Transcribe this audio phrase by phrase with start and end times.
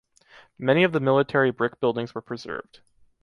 [0.57, 2.79] Many of the military brick buildings were preserved.